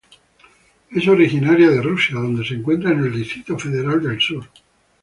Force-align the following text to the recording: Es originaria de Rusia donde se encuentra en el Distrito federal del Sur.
Es 0.89 1.07
originaria 1.07 1.69
de 1.69 1.79
Rusia 1.79 2.15
donde 2.15 2.43
se 2.43 2.55
encuentra 2.55 2.89
en 2.89 3.01
el 3.05 3.11
Distrito 3.13 3.55
federal 3.59 4.01
del 4.01 4.19
Sur. 4.19 4.49